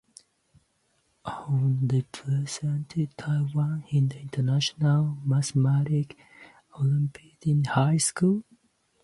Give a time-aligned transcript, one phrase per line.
[1.27, 6.15] Hon represented Taiwan in the International Mathematics
[6.75, 8.43] Olympiad in high school.